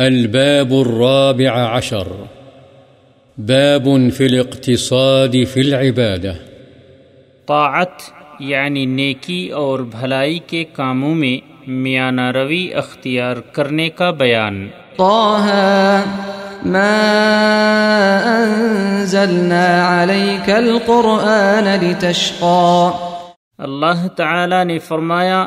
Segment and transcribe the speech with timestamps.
[0.00, 2.08] الباب الرابع عشر.
[3.38, 6.36] باب في الاقتصاد في العبادة.
[7.46, 8.02] طاعت
[8.40, 15.46] یعنی نیکی اور بھلائی کے کاموں میں میانہ روی اختیار کرنے کا بیان۔ طه
[16.66, 17.16] ما
[18.24, 22.90] أنزلنا عليك القرآن لتشقى۔
[23.58, 25.46] اللہ تعالی نے فرمایا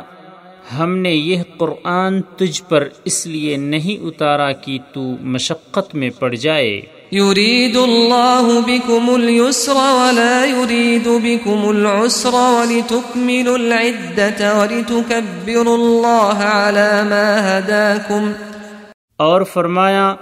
[0.78, 6.34] ہم نے یہ قرآن تجھ پر اس لیے نہیں اتارا کہ تو مشقت میں پڑ
[6.34, 6.80] جائے۔
[7.12, 18.32] يريد الله بكم اليسر ولا يريد بكم العسر ولتكملوا العدة ولتكبروا الله على ما هداكم
[19.16, 20.14] اور فرمایا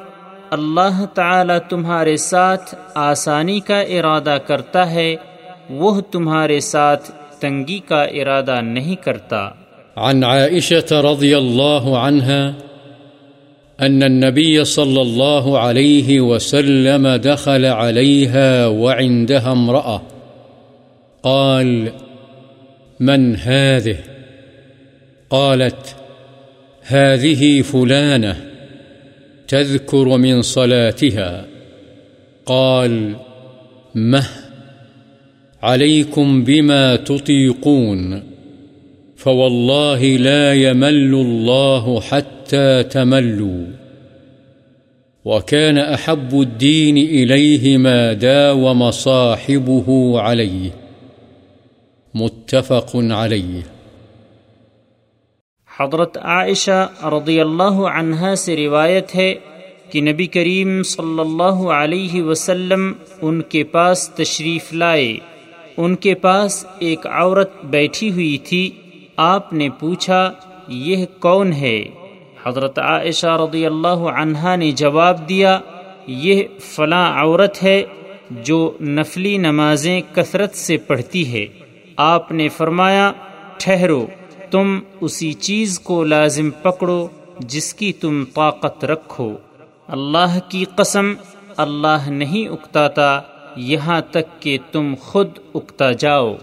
[0.50, 5.16] اللہ تعالی تمہارے ساتھ آسانی کا ارادہ کرتا ہے
[5.70, 9.50] وہ تمہارے ساتھ تنگی کا ارادہ نہیں کرتا۔
[9.96, 12.54] عن عائشة رضي الله عنها
[13.80, 20.02] أن النبي صلى الله عليه وسلم دخل عليها وعندها امرأة.
[21.22, 21.92] قال
[23.00, 23.96] من هذه؟
[25.30, 25.96] قالت
[26.82, 28.50] هذه فلانة
[29.48, 31.46] تذكر من صلاتها.
[32.46, 33.16] قال
[33.94, 34.26] مه،
[35.62, 38.31] عليكم بما تطيقون.
[39.24, 43.66] فوالله لا يمل الله حتى تملوا
[45.24, 50.70] وكان أحب الدين إليه ما داوم صاحبه عليه
[52.14, 53.62] متفق عليه
[55.80, 59.34] حضرت عائشہ رضی اللہ عنہا سے روایت ہے
[59.90, 62.92] کہ نبی کریم صلی اللہ علیہ وسلم
[63.22, 65.16] ان کے پاس تشریف لائے۔
[65.76, 68.70] ان کے پاس ایک عورت بیٹھی ہوئی تھی۔
[69.24, 70.32] آپ نے پوچھا،
[70.68, 71.84] یہ کون ہے؟
[72.44, 75.60] حضرت عائشہ رضی اللہ عنہا نے جواب دیا،
[76.06, 77.82] یہ فلاں عورت ہے
[78.30, 81.46] جو نفلی نمازیں کثرت سے پڑھتی ہے۔
[81.96, 83.12] آپ نے فرمایا،
[83.58, 84.06] ٹھہرو،
[84.50, 87.08] تم اسی چیز کو لازم پکڑو
[87.38, 89.36] جس کی تم طاقت رکھو۔
[89.88, 91.12] اللہ کی قسم،
[91.56, 93.20] اللہ نہیں اکتاتا،
[93.56, 96.34] یہاں تک کہ تم خود اکتا جاؤ۔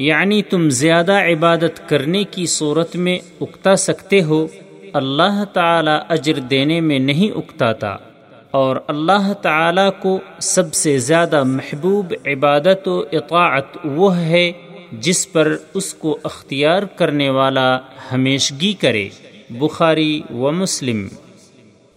[0.00, 4.46] یعنی تم زیادہ عبادت کرنے کی صورت میں اکتا سکتے ہو،
[4.92, 7.96] اللہ تعالی اجر دینے میں نہیں اکتاتا۔
[8.50, 14.52] اور اللہ تعالی کو سب سے زیادہ محبوب عبادت و اطاعت وہ ہے
[14.92, 17.78] جس پر اس کو اختیار کرنے والا
[18.12, 19.08] ہمیشگی کرے۔
[19.50, 21.08] بخاری و مسلم۔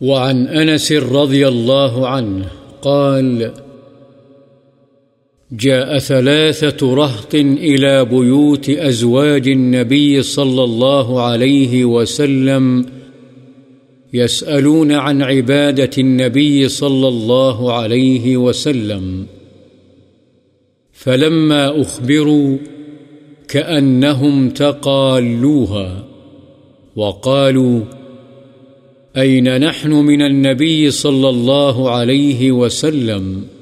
[0.01, 2.47] وعن أنس رضي الله عنه
[2.81, 3.43] قال
[5.59, 12.85] جاء ثلاثة رهط إلى بيوت أزواج النبي صلى الله عليه وسلم
[14.13, 19.25] يسألون عن عبادة النبي صلى الله عليه وسلم.
[20.93, 22.57] فلما أخبروا
[23.47, 26.03] كأنهم تقالوها
[26.95, 27.81] وقالوا
[29.17, 33.52] أين نحن من النبي صلى الله عليه وسلم؟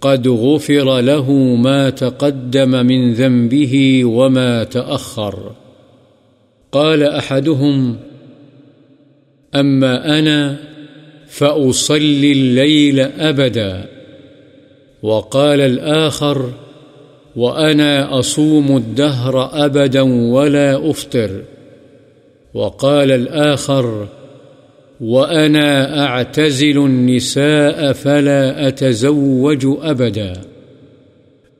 [0.00, 5.52] قد غفر له ما تقدم من ذنبه وما تأخر.
[6.72, 7.96] قال أحدهم،
[9.54, 10.56] أما أنا
[11.28, 13.84] فأصلي الليل أبدا.
[15.02, 16.52] وقال الآخر،
[17.36, 20.00] وأنا أصوم الدهر أبدا
[20.32, 21.42] ولا أفطر.
[22.54, 24.08] وقال الآخر
[25.00, 30.32] وأنا أعتزل النساء فلا أتزوج أبدا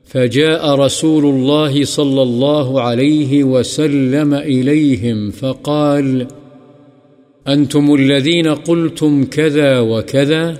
[0.05, 6.27] فجاء رسول الله صلى الله عليه وسلم إليهم فقال
[7.47, 10.57] أنتم الذين قلتم كذا وكذا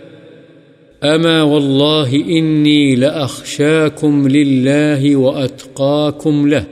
[1.03, 6.65] أما والله إني لأخشاكم لله وأتقاكم له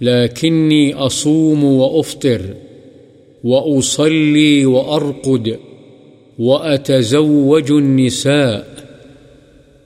[0.00, 2.40] لكني أصوم وأفطر
[3.44, 5.48] وأصلي وأرقد
[6.38, 8.82] وأتزوج النساء،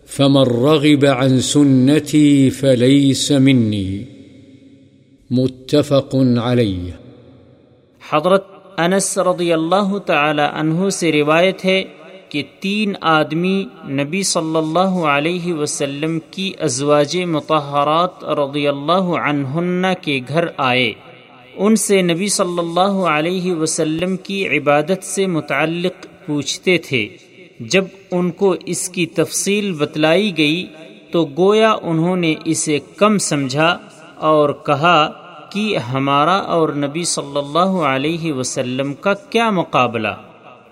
[0.06, 4.02] فمن رغب عن سنتي فليس مني.
[5.30, 6.90] متفق عليه.
[8.10, 8.44] حضرت
[8.76, 11.84] انس رضی اللہ تعالی عنہ سے روایت ہے
[12.28, 20.20] کہ تین آدمی نبی صلی اللہ علیہ وسلم کی ازواج متحرات رضی اللہ عنہن کے
[20.28, 20.92] گھر آئے۔
[21.56, 27.08] ان سے نبی صلی اللہ علیہ وسلم کی عبادت سے متعلق پوچھتے تھے۔
[27.60, 30.66] جب ان کو اس کی تفصیل بتلائی گئی
[31.10, 33.78] تو گویا انہوں نے اسے کم سمجھا
[34.16, 35.12] اور کہا
[35.52, 40.14] کہ ہمارا اور نبی صلی اللہ علیہ وسلم کا کیا مقابلہ؟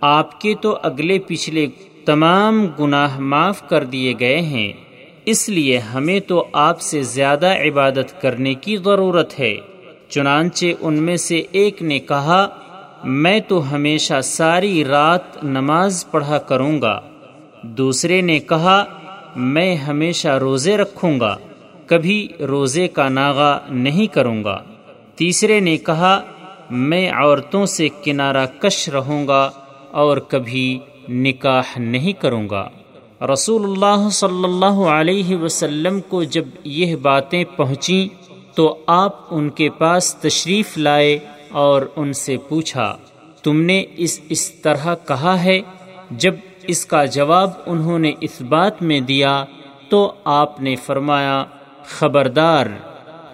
[0.00, 1.66] آپ کے تو اگلے پچھلے
[2.04, 4.72] تمام گناہ معاف کر دیے گئے ہیں۔
[5.24, 9.56] اس لیے ہمیں تو آپ سے زیادہ عبادت کرنے کی ضرورت ہے۔
[10.14, 12.48] چنانچہ ان میں سے ایک نے کہا،
[13.04, 17.00] میں تو ہمیشہ ساری رات نماز پڑھا کروں گا۔
[17.62, 18.84] دوسرے نے کہا،
[19.36, 21.36] میں ہمیشہ روزے رکھوں گا،
[21.86, 24.62] کبھی روزے کا ناغا نہیں کروں گا۔
[25.16, 26.20] تیسرے نے کہا،
[26.70, 29.50] میں عورتوں سے کنارہ کش رہوں گا
[29.90, 30.78] اور کبھی
[31.08, 32.68] نکاح نہیں کروں گا۔
[33.32, 38.23] رسول اللہ صلی اللہ علیہ وسلم کو جب یہ باتیں پہنچیں
[38.54, 41.18] تو آپ ان کے پاس تشریف لائے
[41.62, 42.94] اور ان سے پوچھا،
[43.42, 45.60] تم نے اس اس طرح کہا ہے؟
[46.10, 46.34] جب
[46.66, 49.44] اس کا جواب انہوں نے اس بات میں دیا
[49.88, 51.44] تو آپ نے فرمایا،
[51.88, 52.66] خبردار،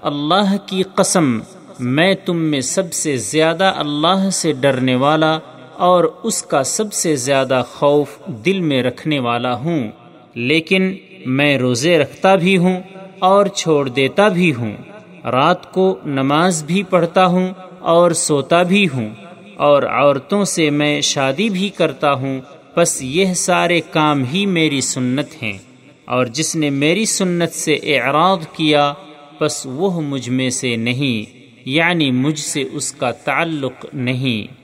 [0.02, 1.38] اللہ کی قسم،
[1.78, 5.38] میں تم میں سب سے زیادہ اللہ سے ڈرنے والا
[5.78, 9.88] اور اس کا سب سے زیادہ خوف دل میں رکھنے والا ہوں،
[10.34, 10.92] لیکن
[11.26, 12.80] میں روزے رکھتا بھی ہوں
[13.18, 14.76] اور چھوڑ دیتا بھی ہوں۔
[15.24, 19.10] رات کو نماز بھی پڑھتا ہوں اور سوتا بھی ہوں
[19.56, 22.40] اور عورتوں سے میں شادی بھی کرتا ہوں
[22.76, 25.58] بس یہ سارے کام ہی میری سنت ہیں۔
[26.04, 28.94] اور جس نے میری سنت سے اعراض کیا
[29.40, 34.60] بس وہ مجھ میں سے نہیں یعنی مجھ سے اس کا تعلق نہیں۔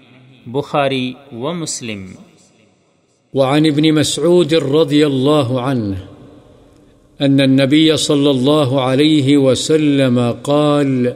[0.49, 2.07] بخاری و مسلم۔
[3.35, 6.16] وعن ابن مسعود رضي الله عنه
[7.21, 11.13] أن النبي صلى الله عليه وسلم قال،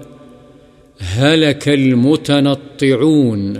[0.99, 3.57] هلك المتنطعون،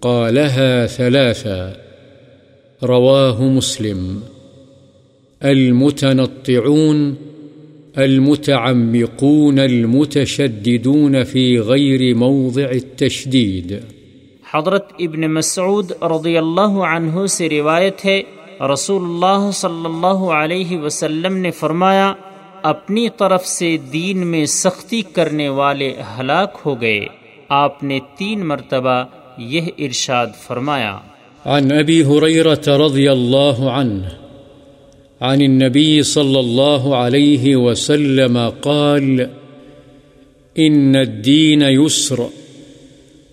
[0.00, 1.72] قالها ثلاثا.
[2.82, 4.20] رواه مسلم.
[5.44, 7.14] المتنطعون،
[7.98, 13.76] المتعمقون، المتشددون في غير موضع التشديد.
[14.50, 18.22] حضرت ابن مسعود رضی اللہ عنہ سے روایت ہے
[18.60, 22.14] رسول اللہ صلی اللہ علیہ وسلم نے فرمایا،
[22.62, 27.06] اپنی طرف سے دین میں سختی کرنے والے ہلاک ہو گئے۔
[27.48, 29.04] آپ نے تین مرتبہ
[29.38, 30.98] یہ ارشاد فرمایا۔
[31.44, 34.08] عن أبي هريرة رضي الله عنه
[35.20, 39.20] عن النبي صلى الله عليه وسلم قال
[40.58, 42.20] إن الدين يسر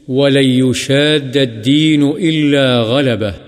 [0.07, 3.46] ولن يشاد الدين إلا غلبه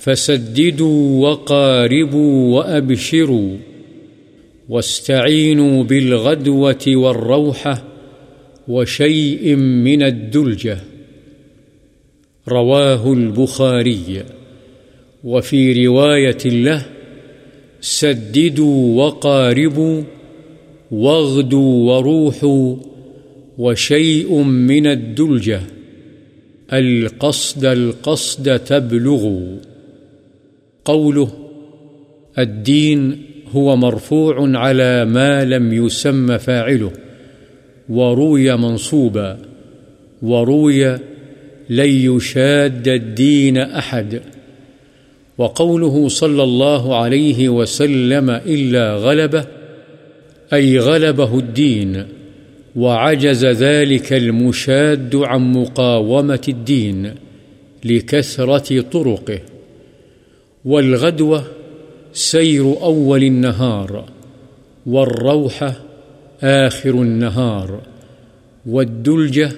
[0.00, 3.56] فسددوا وقاربوا وأبشروا
[4.68, 7.84] واستعينوا بالغدوة والروحة
[8.68, 10.78] وشيء من الدلجة
[12.48, 14.24] رواه البخاري.
[15.24, 16.86] وفي رواية له،
[17.80, 20.02] سددوا وقاربوا
[20.90, 22.76] واغدوا وروحوا
[23.58, 25.60] وشيء من الدلجة
[26.72, 29.69] القصد القصد تبلغوا.
[30.84, 31.30] قوله،
[32.38, 33.22] الدين
[33.52, 36.92] هو مرفوع على ما لم يسم فاعله،
[37.88, 39.38] وروي منصوبا،
[40.22, 40.98] وروي
[41.70, 44.22] لن يشاد الدين أحد،
[45.38, 49.44] وقوله صلى الله عليه وسلم إلا غلبه،
[50.52, 52.04] أي غلبه الدين،
[52.76, 57.14] وعجز ذلك المشاد عن مقاومة الدين
[57.84, 59.40] لكثرة طرقه.
[60.64, 61.44] والغدوة
[62.12, 64.04] سير أول النهار
[64.86, 65.74] والروحة
[66.42, 67.80] آخر النهار
[68.66, 69.52] والدلجة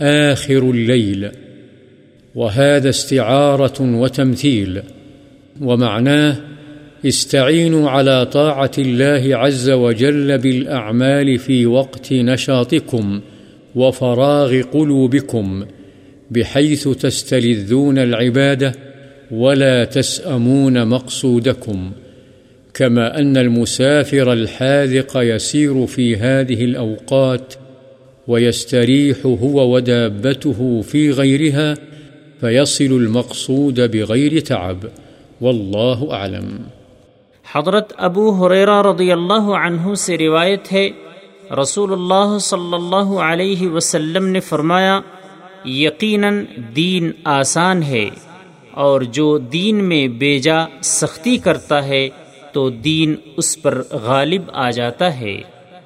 [0.00, 1.30] آخر الليل
[2.34, 4.82] وهذا استعارة وتمثيل
[5.60, 6.36] ومعناه
[7.06, 13.20] استعينوا على طاعة الله عز وجل بالأعمال في وقت نشاطكم
[13.74, 15.64] وفراغ قلوبكم
[16.30, 18.89] بحيث تستلذون العبادة
[19.30, 21.90] ولا تسأمون مقصودكم
[22.74, 27.54] كما أن المسافر الحاذق يسير في هذه الأوقات
[28.28, 31.74] ويستريح هو ودابته في غيرها
[32.40, 34.84] فيصل المقصود بغير تعب
[35.40, 36.56] والله أعلم
[37.52, 40.90] حضرت ابو حریرہ رضی اللہ عنہ سے روایت ہے،
[41.62, 45.00] رسول اللہ صلی اللہ علیہ وسلم نے فرمایا،
[45.64, 46.44] یقیناً
[46.76, 48.08] دین آسان ہے۔
[48.70, 52.08] اور جو دین میں بیجا سختی کرتا ہے
[52.52, 55.40] تو دین اس پر غالب آ جاتا ہے۔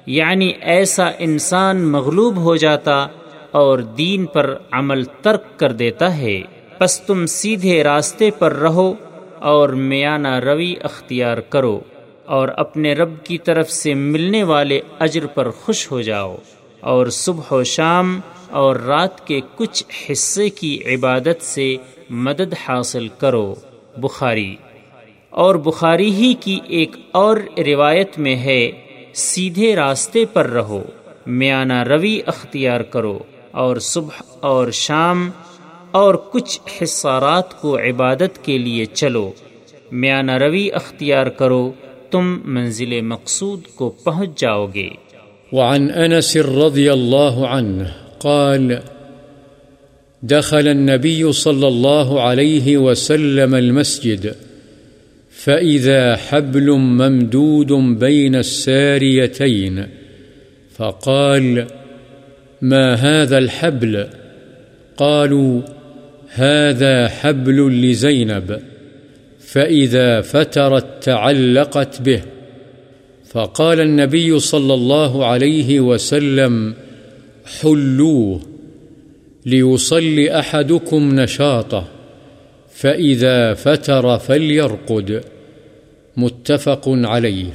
[0.05, 3.07] یعنی ایسا انسان مغلوب ہو جاتا
[3.51, 6.41] اور دین پر عمل ترک کر دیتا ہے۔
[6.77, 8.93] پس تم سیدھے راستے پر رہو
[9.39, 11.79] اور میانہ روی اختیار کرو
[12.25, 16.35] اور اپنے رب کی طرف سے ملنے والے اجر پر خوش ہو جاؤ۔
[16.79, 21.75] اور صبح و شام اور رات کے کچھ حصے کی عبادت سے
[22.09, 23.55] مدد حاصل کرو،
[23.97, 24.55] بخاری۔
[25.29, 28.71] اور بخاری ہی کی ایک اور روایت میں ہے،
[29.13, 30.83] سیدھے راستے پر رہو،
[31.27, 33.19] میانہ روی اختیار کرو،
[33.51, 35.29] اور صبح اور شام
[35.91, 39.31] اور کچھ حصارات کو عبادت کے لیے چلو۔
[39.91, 41.71] میانہ روی اختیار کرو،
[42.11, 44.89] تم منزل مقصود کو پہنچ جاؤ گے۔
[45.51, 47.83] وعن انس رضی اللہ عنہ
[48.17, 48.71] قال
[50.27, 54.35] دخل النبي صلى الله عليه وسلم المسجد،
[55.29, 59.87] فإذا حبل ممدود بين الساريتين،
[60.75, 61.65] فقال
[62.61, 64.07] ما هذا الحبل؟
[64.97, 65.61] قالوا
[66.29, 68.59] هذا حبل لزينب،
[69.39, 72.21] فإذا فترت تعلقت به.
[73.29, 76.73] فقال النبي صلى الله عليه وسلم
[77.61, 78.54] حلوه.
[79.45, 81.79] ليصلي أحدكم نشاطه،
[82.81, 85.11] فإذا فتر فليرقد.
[86.17, 87.49] متفق عليه.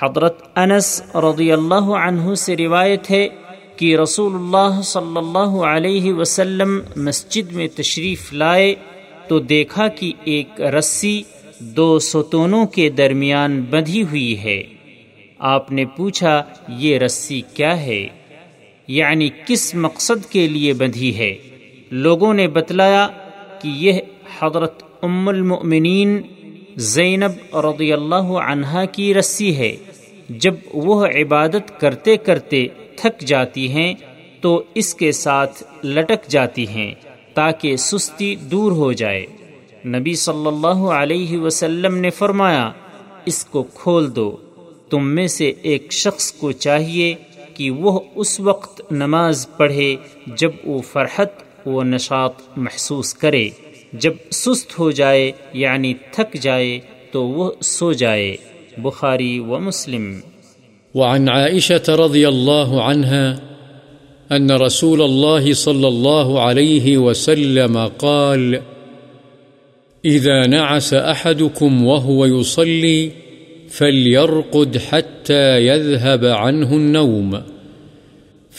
[0.00, 3.28] حضرت انس رضی اللہ عنہ سے روایت ہے
[3.76, 8.74] کہ رسول اللہ صلی اللہ علیہ وسلم مسجد میں تشریف لائے
[9.28, 11.22] تو دیکھا کہ ایک رسی
[11.58, 14.62] دو ستونوں کے درمیان بندھی ہوئی ہے۔
[15.38, 18.08] آپ نے پوچھا، یہ رسی کیا ہے؟
[18.88, 21.34] یعنی کس مقصد کے لیے بندھی ہے۔
[21.90, 23.08] لوگوں نے بتلایا
[23.62, 23.92] کہ یہ
[24.40, 26.22] حضرت ام المؤمنین
[26.76, 29.76] زینب رضی اللہ عنہا کی رسی ہے۔
[30.28, 33.94] جب وہ عبادت کرتے کرتے تھک جاتی ہیں،
[34.40, 36.94] تو اس کے ساتھ لٹک جاتی ہیں
[37.34, 39.26] تاکہ سستی دور ہو جائے۔
[39.84, 42.72] نبی صلی اللہ علیہ وسلم نے فرمایا،
[43.26, 44.36] اس کو کھول دو،
[44.90, 47.14] تم میں سے ایک شخص کو چاہیے
[47.54, 49.96] کہ وہ اس وقت نماز پڑھے
[50.26, 51.30] جب وہ فرحت
[51.66, 53.48] و نشاط محسوس کرے۔
[53.92, 56.80] جب سست ہو جائے یعنی تھک جائے،
[57.10, 58.36] تو وہ سو جائے۔
[58.78, 60.20] بخاری و مسلم۔
[60.94, 63.34] وعن عائشة رضي الله عنها
[64.36, 68.54] أن رسول الله صلى الله عليه وسلم قال
[70.04, 73.08] إذا نعس أحدكم وهو يصلي
[73.78, 77.36] فليرقد حتى يذهب عنه النوم.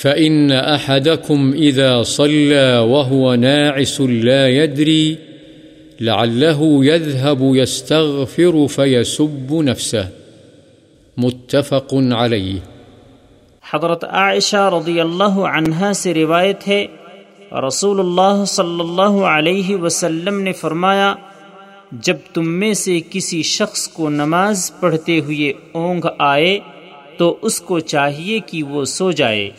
[0.02, 5.16] فإن أحدكم إذا صلى وهو ناعس لا يدري
[6.02, 10.04] لعله يذهب يستغفر فيسب نفسه.
[11.18, 12.60] متفق عليه.
[13.74, 16.86] حضرت عائشہ رضی اللہ عنہا سے روایت ہے،
[17.68, 21.16] رسول اللہ صلی اللہ علیہ وسلم نے فرمایا
[21.92, 26.60] جب تم میں سے کسی شخص کو نماز پڑھتے ہوئے اونگ آئے،
[27.18, 29.50] تو اس کو چاہیے کہ وہ سو جائے۔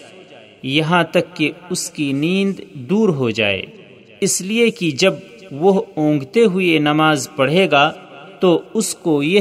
[0.63, 3.63] یہاں تک کہ اس کی نیند دور ہو جائے۔
[4.21, 5.15] اس لیے کہ جب
[5.51, 7.93] وہ اونگتے ہوئے نماز پڑھے گا،
[8.41, 9.41] تو اس کو یہ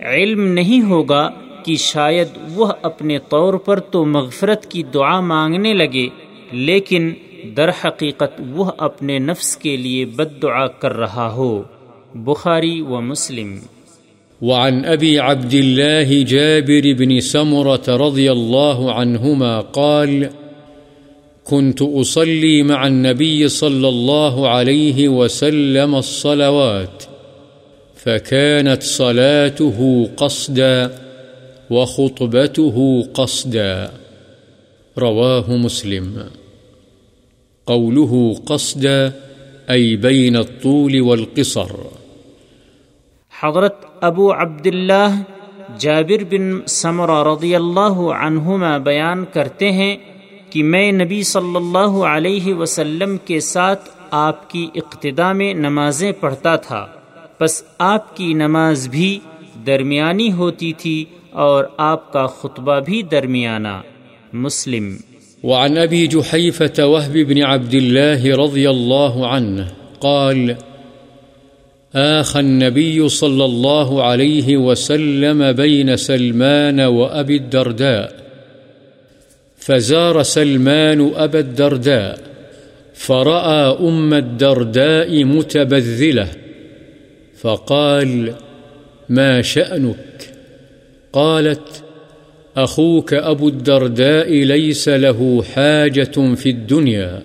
[0.00, 1.30] علم نہیں ہوگا
[1.64, 6.08] کہ شاید وہ اپنے طور پر تو مغفرت کی دعا مانگنے لگے،
[6.52, 7.12] لیکن
[7.56, 11.62] در حقیقت وہ اپنے نفس کے لیے بد دعا کر رہا ہو۔
[12.14, 13.60] بخاری و مسلم
[14.42, 20.30] وعن أبي عبد الله جابر بن سمرة رضي الله عنهما قال،
[21.44, 27.04] كنت أصلي مع النبي صلى الله عليه وسلم الصلوات،
[27.96, 30.98] فكانت صلاته قصدا
[31.70, 33.90] وخطبته قصدا.
[34.98, 36.24] رواه مسلم.
[37.66, 39.12] قوله قصدا
[39.70, 41.93] أي بين الطول والقصر.
[43.44, 45.22] حضرت ابو عبداللہ
[45.78, 49.96] جابر بن ثمرہ رضی اللہ عنہما بیان کرتے ہیں
[50.50, 56.56] کہ میں نبی صلی اللہ علیہ وسلم کے ساتھ آپ کی اقتدا میں نمازیں پڑھتا
[56.56, 56.86] تھا۔
[57.40, 59.18] بس آپ کی نماز بھی
[59.66, 63.80] درمیانی ہوتی تھی اور آپ کا خطبہ بھی درمیانہ۔
[64.32, 64.96] مسلم۔
[65.42, 69.62] وعن أبي جحيفة وهب بن عبد الله رضي الله عنه
[69.98, 70.73] قال
[71.94, 78.14] آخى النبي صلى الله عليه وسلم بين سلمان وأبي الدرداء
[79.56, 82.18] فزار سلمان أبا الدرداء
[82.94, 86.28] فرأى أم الدرداء متبذلة
[87.36, 88.34] فقال
[89.08, 90.32] ما شأنك
[91.12, 91.84] قالت
[92.56, 97.22] أخوك أبو الدرداء ليس له حاجة في الدنيا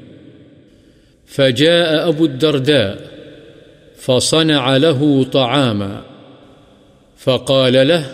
[1.25, 3.08] فجاء أبو الدرداء
[3.99, 6.01] فصنع له طعاما.
[7.17, 8.05] فقال له،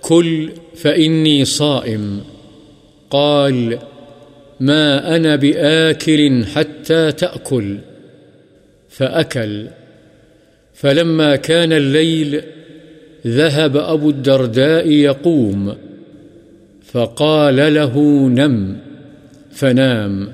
[0.00, 2.20] كل، فإني صائم.
[3.10, 3.78] قال،
[4.60, 7.78] ما أنا بآكل حتى تأكل.
[8.88, 9.66] فأكل.
[10.74, 12.40] فلما كان الليل،
[13.26, 15.74] ذهب أبو الدرداء يقوم.
[16.92, 17.98] فقال له،
[18.28, 18.76] نم.
[19.52, 20.32] فنام.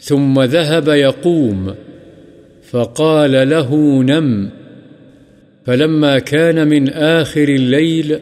[0.00, 1.74] ثم ذهب يقوم.
[2.74, 4.50] فقال له نم.
[5.66, 8.18] فلما كان من آخر الليل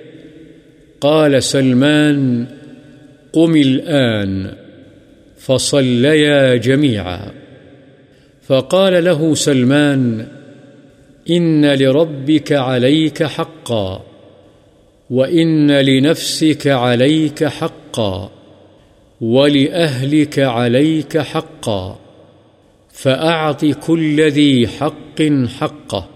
[1.01, 2.47] قال سلمان،
[3.33, 4.51] قم الآن.
[5.39, 7.31] فصليا جميعا.
[8.47, 10.27] فقال له سلمان،
[11.31, 14.05] إن لربك عليك حقا،
[15.11, 18.31] وإن لنفسك عليك حقا،
[19.21, 22.02] ولأهلك عليك حقا.
[22.93, 25.23] فأعط كل ذي حق
[25.59, 26.07] حقه.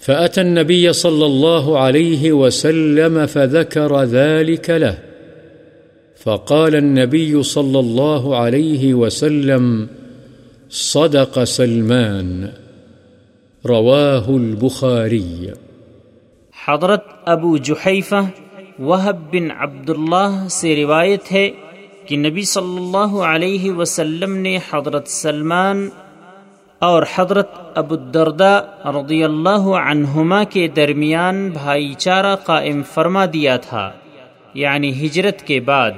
[0.00, 4.94] فأتى النبي صلى الله عليه وسلم فذكر ذلك له.
[6.24, 9.86] فقال النبي صلى الله عليه وسلم
[10.70, 12.46] صدق سلمان.
[13.68, 15.46] رواه البخاري.
[16.68, 18.28] حضرت ابو جحیفہ
[18.78, 21.50] وہب بن عبداللہ سے روایت ہے
[22.08, 25.88] کہ نبی صلی اللہ علیہ وسلم نے حضرت سلمان
[26.78, 33.90] اور حضرت ابو الدردہ رضی اللہ عنہما کے درمیان بھائی چارہ قائم فرما دیا تھا
[34.54, 35.90] یعنی ہجرت کے بعد۔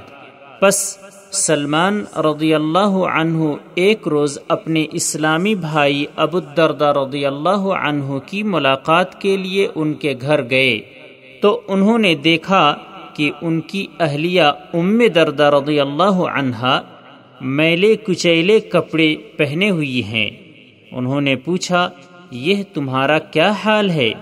[0.61, 0.99] پس
[1.33, 8.43] سلمان رضی اللہ عنہ ایک روز اپنے اسلامی بھائی ابو الدردہ رضی اللہ عنہ کی
[8.43, 10.81] ملاقات کے لیے ان کے گھر گئے۔
[11.43, 12.77] تو انہوں نے دیکھا
[13.15, 16.83] کہ ان کی اہلیہ ام دردہ رضی اللہ عنہا
[17.41, 20.31] میلے کچیلے کپڑے پہنے ہوئی ہیں۔
[20.93, 21.89] انہوں نے پوچھا،
[22.31, 24.13] یہ تمہارا کیا حال ہے؟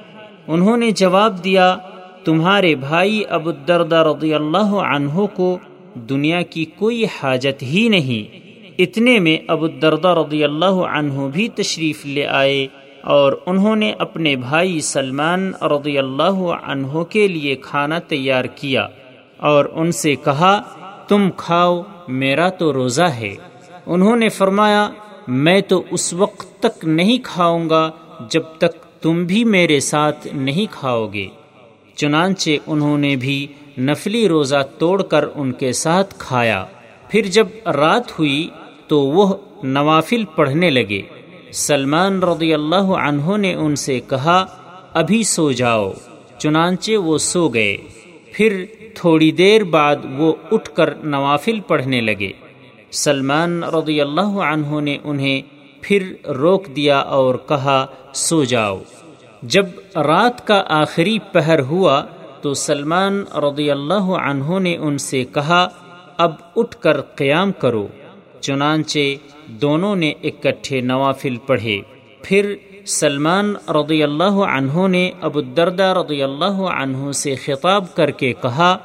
[0.47, 1.77] انہوں نے جواب دیا،
[2.25, 5.59] تمہارے بھائی ابو الدردہ رضی اللہ عنہ کو
[5.95, 8.39] دنیا کی کوئی حاجت ہی نہیں۔
[8.79, 12.67] اتنے میں ابو الدردہ رضی اللہ عنہ بھی تشریف لے آئے۔
[13.03, 18.87] اور انہوں نے اپنے بھائی سلمان رضی اللہ عنہ کے لیے کھانا تیار کیا
[19.37, 20.63] اور ان سے کہا،
[21.09, 23.35] تم کھاؤ، میرا تو روزہ ہے۔
[23.87, 24.91] انہوں نے فرمایا،
[25.29, 27.91] میں تو اس وقت تک نہیں کھاؤں گا
[28.31, 31.27] جب تک تم بھی میرے ساتھ نہیں کھاؤ گے۔
[31.95, 33.47] چنانچہ انہوں نے بھی
[33.79, 36.65] نفلی روزہ توڑ کر ان کے ساتھ کھایا۔
[37.09, 38.49] پھر جب رات ہوئی
[38.89, 41.03] تو وہ نوافل پڑھنے لگے۔
[41.53, 44.45] سلمان رضی اللہ عنہ نے ان سے کہا،
[44.95, 45.93] ابھی سو جاؤ،
[46.39, 47.77] چنانچہ وہ سو گئے۔
[48.33, 52.33] پھر تھوڑی دیر بعد وہ اٹھ کر نوافل پڑھنے لگے۔
[52.93, 55.43] سلمان رضی اللہ عنہ نے انہیں
[55.81, 58.79] پھر روک دیا اور کہا، سو جاؤ۔
[59.43, 62.05] جب رات کا آخری پہر ہوا
[62.43, 65.69] تو سلمان رضی اللہ عنہ نے ان سے کہا،
[66.17, 67.89] اب اٹھ کر قیام کرو۔
[68.41, 68.99] چنانچہ
[69.49, 71.81] دونوں نے اکٹھے نوافل پڑھے۔
[72.23, 72.55] پھر
[72.87, 78.77] سلمان رضی اللہ عنہ نے ابو الدردہ رضی اللہ عنہ سے خطاب کر کے کہا،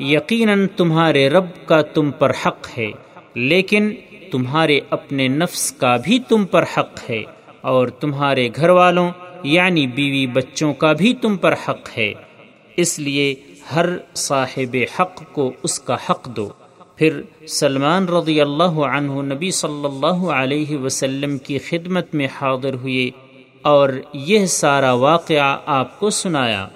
[0.00, 2.90] یقیناً تمہارے رب کا تم پر حق ہے،
[3.34, 3.90] لیکن
[4.32, 7.22] تمہارے اپنے نفس کا بھی تم پر حق ہے،
[7.60, 9.10] اور تمہارے گھر والوں
[9.42, 12.12] یعنی بیوی بچوں کا بھی تم پر حق ہے۔
[12.76, 13.34] اس لیے
[13.74, 16.48] ہر صاحب حق کو اس کا حق دو۔
[17.00, 23.10] پھر سلمان رضی اللہ عنہ نبی صلی اللہ علیہ وسلم کی خدمت میں حاضر ہوئے
[23.62, 26.68] اور یہ سارا واقعہ آپ کو سنایا۔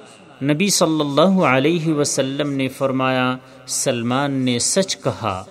[0.43, 5.45] نبی صلی اللہ علیہ وسلم نے فرمایا، سلمان نے سچ کہا۔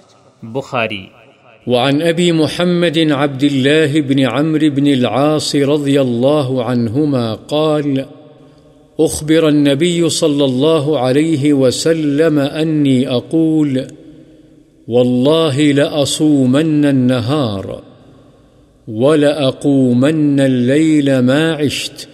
[0.43, 1.05] بخاري
[1.67, 7.97] وعن أبي محمد عبد الله بن عمرو بن العاص رضي الله عنهما قال
[8.99, 13.79] أخبر النبي صلى الله عليه وسلم أني أقول
[14.87, 17.83] والله لأصومن النهار
[18.87, 22.07] ولأقومن الليل ما عشت.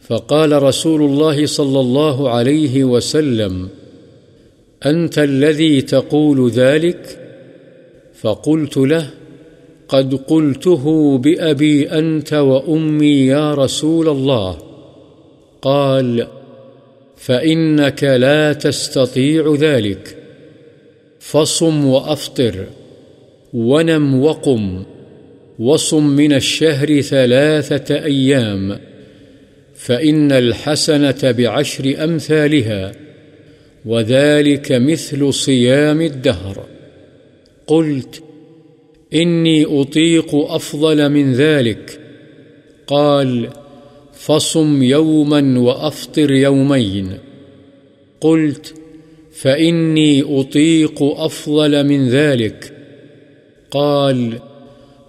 [0.00, 3.68] فقال رسول الله صلى الله عليه وسلم،
[4.86, 7.18] أنت الذي تقول ذلك؟
[8.20, 9.10] فقلت له،
[9.88, 14.58] قد قلته بأبي أنت وأمي يا رسول الله.
[15.62, 16.26] قال،
[17.16, 20.19] فإنك لا تستطيع ذلك.
[21.30, 22.66] فصم وأفطر
[23.54, 24.82] ونم وقم
[25.58, 28.78] وصم من الشهر ثلاثة أيام
[29.74, 32.92] فإن الحسنة بعشر أمثالها
[33.86, 36.66] وذلك مثل صيام الدهر
[37.66, 38.22] قلت
[39.14, 42.00] إني أطيق أفضل من ذلك
[42.86, 43.48] قال
[44.12, 47.18] فصم يوما وأفطر يومين
[48.20, 48.79] قلت
[49.40, 52.72] فإني أطيق أفضل من ذلك
[53.70, 54.38] قال،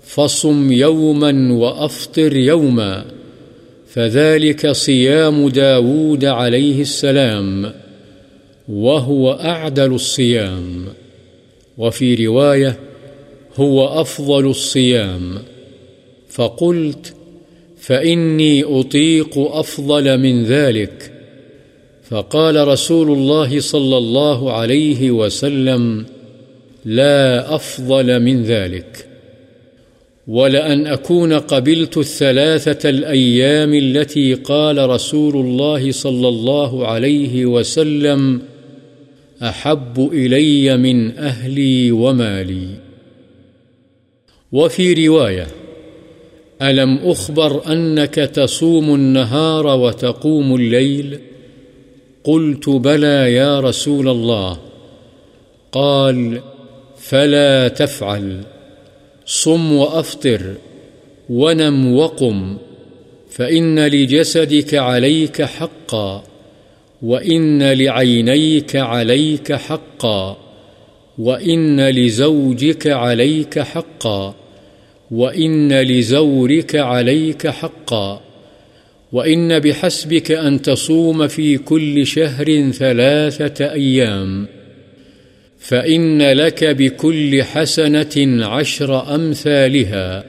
[0.03, 3.05] فصم يوما وأفطر يوما
[3.87, 7.73] فذلك صيام داود عليه السلام
[8.69, 10.85] وهو أعدل الصيام
[11.77, 12.79] وفي رواية،
[13.55, 15.37] هو أفضل الصيام
[16.29, 17.13] فقلت،
[17.79, 21.10] فإني أطيق أفضل من ذلك
[22.11, 26.05] فقال رسول الله صلى الله عليه وسلم،
[26.85, 29.07] لا أفضل من ذلك.
[30.27, 38.41] ولأن أكون قبلت الثلاثة الأيام التي قال رسول الله صلى الله عليه وسلم،
[39.41, 42.67] أحب إلي من أهلي ومالي.
[44.51, 45.47] وفي رواية،
[46.61, 51.19] ألم أخبر أنك تصوم النهار وتقوم الليل؟
[52.23, 54.57] قلت بلى يا رسول الله.
[55.71, 56.41] قال
[56.97, 58.41] فلا تفعل.
[59.25, 60.53] صم وأفطر
[61.29, 62.57] ونم وقم.
[63.31, 66.23] فإن لجسدك عليك حقا
[67.01, 70.37] وإن لعينيك عليك حقا
[71.17, 74.35] وإن لزوجك عليك حقا
[75.11, 78.21] وإن لزورك عليك حقا
[79.11, 84.47] وإن بحسبك أن تصوم في كل شهر ثلاثة أيام
[85.59, 90.23] فإن لك بكل حسنة عشر أمثالها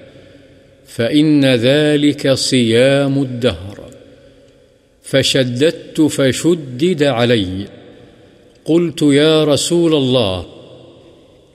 [0.87, 3.81] فإن ذلك صيام الدهر
[5.03, 7.67] فشددت فشدد علي
[8.65, 10.47] قلت يا رسول الله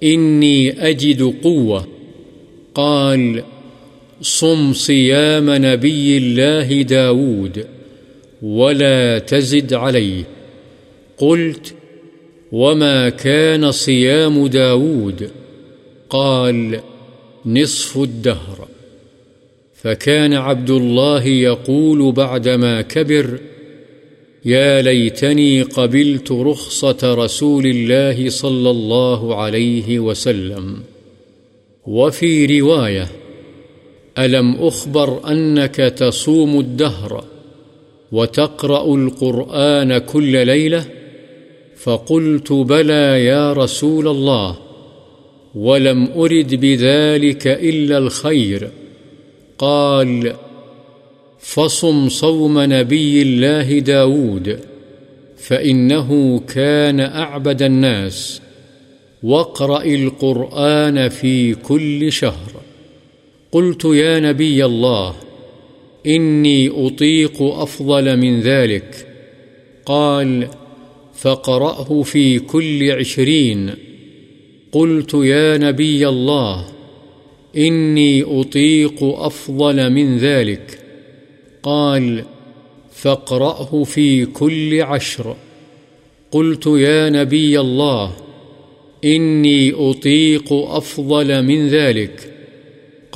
[0.03, 1.87] إني أجد قوة
[2.75, 3.43] قال
[4.21, 7.65] صم صيام نبي الله داود
[8.41, 10.23] ولا تزد عليه.
[11.17, 11.73] قلت،
[12.51, 15.31] وما كان صيام داود؟
[16.09, 16.79] قال،
[17.45, 18.67] نصف الدهر.
[19.75, 23.39] فكان عبد الله يقول بعدما كبر،
[24.45, 30.77] يا ليتني قبلت رخصة رسول الله صلى الله عليه وسلم.
[31.85, 33.07] وفي رواية
[34.17, 37.23] ألم أخبر أنك تصوم الدهر
[38.11, 40.85] وتقرأ القرآن كل ليلة؟
[41.77, 44.57] فقلت بلى يا رسول الله،
[45.55, 48.69] ولم أرد بذلك إلا الخير.
[49.57, 50.33] قال،
[51.39, 54.59] فصم صوم نبي الله داود،
[55.37, 58.41] فإنه كان أعبد الناس،
[59.23, 62.56] واقرأ القرآن في كل شهر.
[63.51, 65.15] قلت يا نبي الله،
[66.07, 69.07] إني أطيق أفضل من ذلك.
[69.85, 70.47] قال،
[71.17, 73.73] فقرأه في كل عشرين.
[74.71, 76.65] قلت يا نبي الله،
[77.57, 80.79] إني أطيق أفضل من ذلك.
[81.63, 82.23] قال
[82.91, 85.35] فاقرأه في كل عشر.
[86.31, 88.13] قلت يا نبي الله،
[89.05, 92.36] إني أطيق أفضل من ذلك.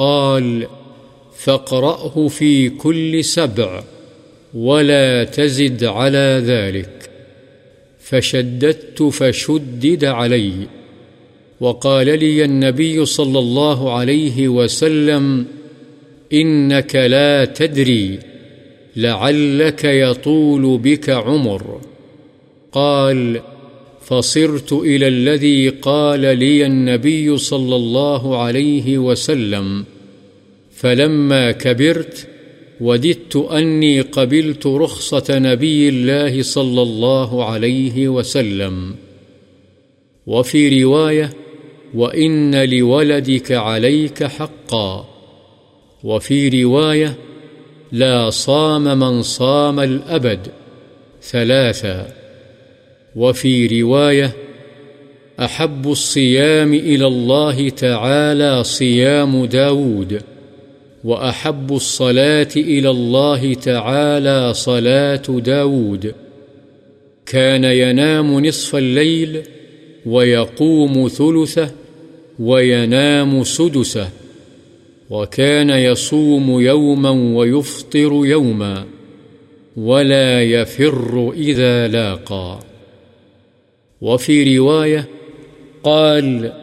[0.01, 0.67] قال،
[1.35, 3.83] فاقرأه في كل سبع
[4.53, 7.09] ولا تزد على ذلك.
[7.99, 10.53] فشددت فشدد علي.
[11.59, 15.45] وقال لي النبي صلى الله عليه وسلم،
[16.33, 18.19] إنك لا تدري
[18.95, 21.81] لعلك يطول بك عمر.
[22.71, 23.41] قال،
[24.01, 29.85] فصرت إلى الذي قال لي النبي صلى الله عليه وسلم.
[30.81, 32.27] فلما كبرت
[32.81, 38.95] وددت أني قبلت رخصة نبي الله صلى الله عليه وسلم.
[40.27, 41.33] وفي رواية،
[41.93, 45.07] وإن لولدك عليك حقا.
[46.03, 47.15] وفي رواية،
[47.91, 50.47] لا صام من صام الأبد.
[51.21, 52.07] ثلاثا
[53.15, 54.31] وفي رواية،
[55.39, 60.21] أحب الصيام إلى الله تعالى صيام داود.
[61.03, 66.15] وأحب الصلاة إلى الله تعالى صلاة داود.
[67.25, 69.41] كان ينام نصف الليل
[70.05, 71.71] ويقوم ثلثه
[72.39, 74.09] وينام سدسه.
[75.09, 78.85] وكان يصوم يوما ويفطر يوما.
[79.77, 82.59] ولا يفر إذا لاقى.
[84.01, 85.07] وفي رواية
[85.83, 86.60] قال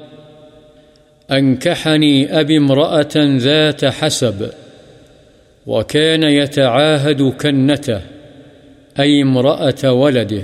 [1.30, 4.50] أنكحني أبي امرأة ذات حسب،
[5.66, 8.00] وكان يتعاهد كنته،
[8.98, 10.42] أي امرأة ولده،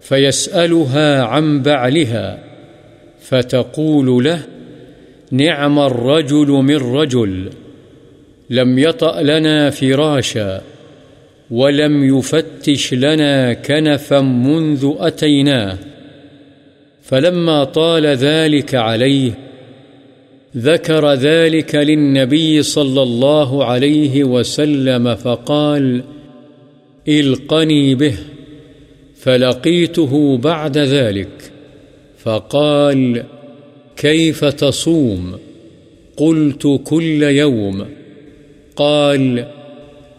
[0.00, 2.38] فيسألها عن بعلها،
[3.20, 4.40] فتقول له
[5.30, 7.50] نعم الرجل من رجل،
[8.50, 10.60] لم يطأ لنا فراشا،
[11.50, 15.78] ولم يفتش لنا كنفا منذ أتيناه،
[17.02, 19.47] فلما طال ذلك عليه
[20.58, 26.02] ذكر ذلك للنبي صلى الله عليه وسلم فقال
[27.08, 28.14] القني به،
[29.16, 31.52] فلقيته بعد ذلك،
[32.18, 33.24] فقال،
[33.96, 35.38] كيف تصوم؟
[36.16, 37.86] قلت، كل يوم.
[38.76, 39.46] قال،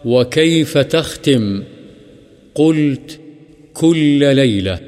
[0.04, 1.62] وكيف تختم؟
[2.54, 3.20] قلت،
[3.74, 4.78] كل ليلة،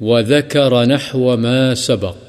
[0.00, 2.25] وذكر نحو ما سبق.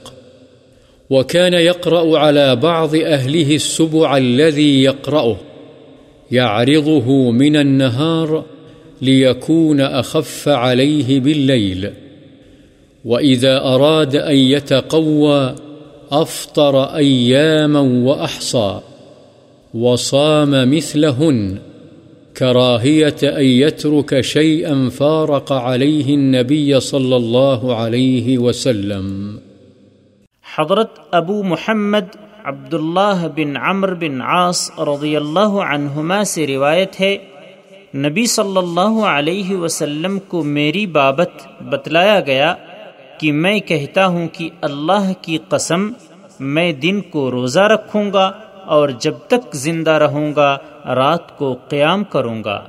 [1.09, 5.37] وكان يقرأ على بعض أهله السبع الذي يقرأه،
[6.31, 8.43] يعرضه من النهار
[9.01, 11.91] ليكون أخف عليه بالليل.
[13.05, 15.55] وإذا أراد أن يتقوى،
[16.11, 18.79] أفطر أياما وأحصى،
[19.73, 21.57] وصام مثلهن،
[22.37, 29.39] كراهية أن يترك شيئا فارق عليه النبي صلى الله عليه وسلم.
[30.59, 37.17] حضرت ابو محمد عبداللہ بن عمر بن عاص رضی اللہ عنہما سے روایت ہے،
[37.95, 42.53] نبی صلی اللہ علیہ وسلم کو میری بابت بتلایا گیا
[43.19, 45.87] کہ میں کہتا ہوں کہ اللہ کی قسم،
[46.39, 48.31] میں دن کو روزہ رکھوں گا
[48.65, 50.57] اور جب تک زندہ رہوں گا،
[50.95, 52.59] رات کو قیام کروں گا۔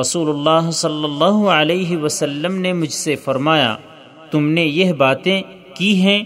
[0.00, 3.76] رسول اللہ صلی اللہ علیہ وسلم نے مجھ سے فرمایا،
[4.30, 5.40] تم نے یہ باتیں
[5.74, 6.22] کی ہیں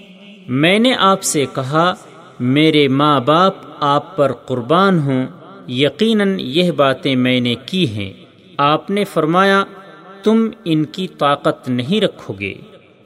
[0.49, 1.95] میں نے آپ سے کہا،
[2.41, 5.27] میرے ماں باپ آپ پر قربان ہوں،
[5.69, 8.13] یقیناً یہ باتیں میں نے کی ہیں۔
[8.57, 9.65] آپ نے فرمایا،
[10.23, 12.55] تم ان کی طاقت نہیں رکھو گے،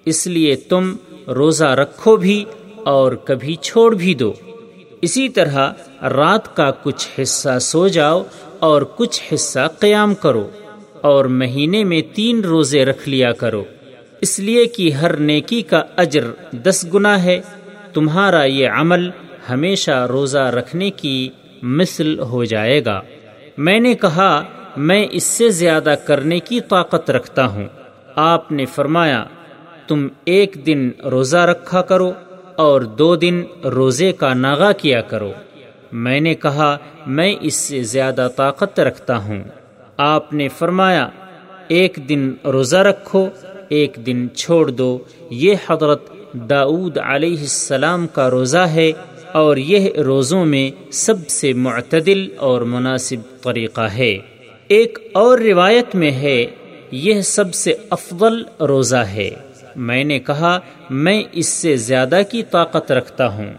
[0.05, 0.97] اس لیے تم
[1.29, 2.45] روزہ رکھو بھی
[2.85, 4.33] اور کبھی چھوڑ بھی دو۔
[5.03, 5.73] اسی طرح
[6.03, 8.23] رات کا کچھ حصہ سو جاؤ
[8.59, 10.49] اور کچھ حصہ قیام کرو
[11.01, 13.65] اور مہینے میں تین روزے رکھ لیا کرو۔
[14.21, 17.41] اس لیے کہ ہر نیکی کا اجر دس گنا ہے،
[17.95, 19.11] تمہارا یہ عمل
[19.51, 21.29] ہمیشہ روزہ رکھنے کی
[21.63, 23.01] مثل ہو جائے گا۔
[23.59, 24.43] میں نے کہا،
[24.77, 27.67] میں اس سے زیادہ کرنے کی طاقت رکھتا ہوں۔
[28.17, 29.25] آپ نے فرمایا،
[29.87, 32.13] تم ایک دن روزہ رکھا کرو
[32.57, 35.33] اور دو دن روزے کا ناغا کیا کرو۔
[35.93, 36.77] میں نے کہا،
[37.07, 39.45] میں اس سے زیادہ طاقت رکھتا ہوں۔
[39.97, 41.09] آپ نے فرمایا،
[41.69, 43.29] ایک دن روزہ رکھو
[43.69, 44.99] ایک دن چھوڑ دو۔
[45.31, 48.93] یہ حضرت داود علیہ السلام کا روزہ ہے
[49.33, 54.19] اور یہ روزوں میں سب سے معتدل اور مناسب طریقہ ہے۔
[54.69, 56.47] ایک اور روایت میں ہے،
[56.91, 59.31] یہ سب سے افضل روزہ ہے۔
[59.77, 60.59] میں نے کہا،
[60.91, 63.53] میں اس سے زیادہ کی طاقت رکھتا ہوں۔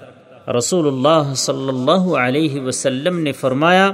[0.57, 3.91] رسول اللہ صلی اللہ علیہ وسلم نے فرمایا،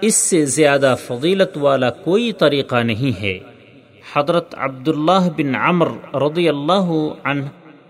[0.00, 3.38] اس سے زیادہ فضیلت والا کوئی طریقہ نہیں ہے۔
[4.16, 6.90] حضرت عبداللہ بن عمر رضی اللہ
[7.24, 7.44] عنہ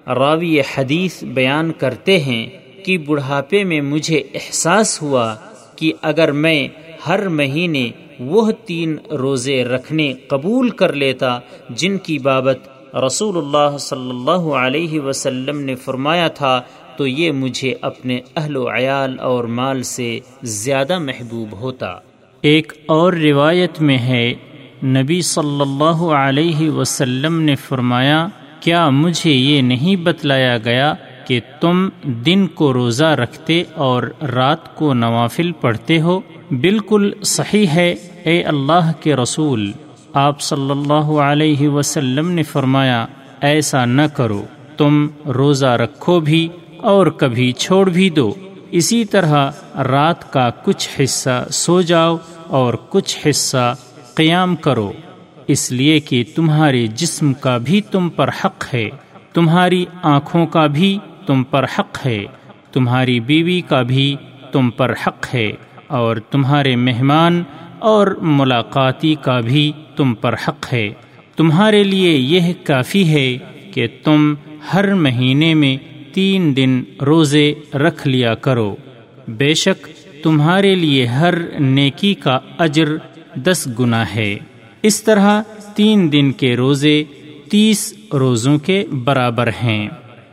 [0.08, 2.46] راوی حدیث بیان کرتے ہیں
[2.84, 5.34] کہ بڑھاپے میں مجھے احساس ہوا
[5.76, 6.68] کہ اگر میں
[7.08, 7.88] ہر مہینے
[8.20, 11.38] وہ تین روزے رکھنے قبول کر لیتا
[11.70, 16.60] جن کی بابت رسول اللہ صلی اللہ علیہ وسلم نے فرمایا تھا،
[16.96, 21.86] تو یہ مجھے اپنے اہل و عیال اور مال سے زیادہ محبوب ہوتا۔
[22.42, 24.34] ایک اور روایت میں ہے
[24.84, 28.26] نبی صلی اللہ علیہ وسلم نے فرمایا،
[28.60, 30.94] کیا مجھے یہ نہیں بتلایا گیا
[31.26, 37.94] کہ تم دن کو روزہ رکھتے اور رات کو نوافل پڑھتے ہو؟ بالکل صحیح ہے،
[38.22, 39.72] اے اللہ کے رسول۔
[40.14, 43.06] آپ صلی اللہ علیہ وسلم نے فرمایا،
[43.40, 44.42] ایسا نہ کرو،
[44.76, 48.34] تم روزہ رکھو بھی اور کبھی چھوڑ بھی دو۔
[48.70, 53.74] اسی طرح رات کا کچھ حصہ سو جاؤ اور کچھ حصہ
[54.16, 54.92] قیام کرو،
[55.46, 58.88] اس لیے کہ تمہارے جسم کا بھی تم پر حق ہے،
[59.32, 62.24] تمہاری آنکھوں کا بھی تم پر حق ہے،
[62.72, 64.14] تمہاری بیوی کا بھی
[64.52, 65.50] تم پر حق ہے،
[65.86, 67.42] اور تمہارے مہمان
[67.88, 70.88] اور ملاقاتی کا بھی تم پر حق ہے۔
[71.36, 73.36] تمہارے لیے یہ کافی ہے
[73.74, 74.34] کہ تم
[74.72, 75.76] ہر مہینے میں
[76.14, 78.74] تین دن روزے رکھ لیا کرو۔
[79.28, 79.86] بے شک
[80.22, 82.96] تمہارے لیے ہر نیکی کا اجر
[83.36, 84.38] دس گنا ہے۔
[84.82, 85.42] اس طرح
[85.74, 87.04] تین دن کے روزے
[87.50, 89.88] تیس روزوں کے برابر ہیں۔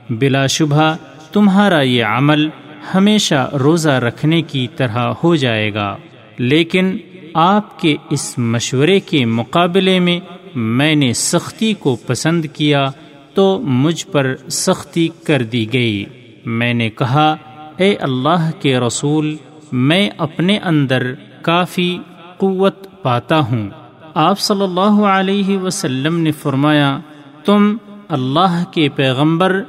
[0.09, 0.95] بلا شبہ
[1.31, 2.47] تمہارا یہ عمل
[2.95, 5.97] ہمیشہ روزہ رکھنے کی طرح ہو جائے گا۔
[6.37, 6.97] لیکن
[7.33, 10.19] آپ کے اس مشورے کے مقابلے میں
[10.55, 12.85] میں نے سختی کو پسند کیا
[13.33, 16.05] تو مجھ پر سختی کر دی گئی۔
[16.45, 17.35] میں نے کہا،
[17.77, 19.35] اے اللہ کے رسول،
[19.71, 21.97] میں اپنے اندر کافی
[22.37, 23.69] قوت پاتا ہوں۔
[24.13, 26.99] آپ صلی اللہ علیہ وسلم نے فرمایا،
[27.45, 27.77] تم
[28.09, 29.61] اللہ کے پیغمبر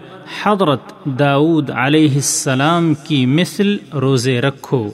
[0.42, 4.90] حضرت داود علیہ السلام کی مثل روزے رکھو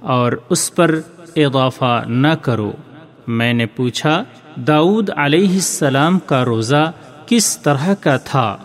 [0.00, 1.00] اور اس پر
[1.36, 2.72] اضافہ نہ کرو۔
[3.26, 4.24] میں نے پوچھا
[4.56, 6.92] داود علیہ السلام کا روزہ
[7.26, 8.56] کس طرح کا تھا؟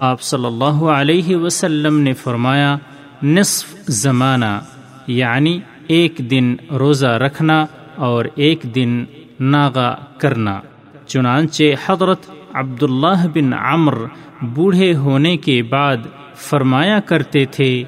[0.00, 2.76] آپ صلی اللہ علیہ وسلم نے فرمایا،
[3.22, 4.58] نصف زمانہ
[5.06, 7.66] یعنی ایک دن روزہ رکھنا
[7.98, 9.04] اور ایک دن
[9.40, 10.60] ناغا کرنا۔
[11.06, 13.94] چنانچہ حضرت عبداللہ بن عمر
[14.42, 15.96] بوڑھے ہونے کے بعد
[16.34, 17.84] فرمایا کرتے تھے،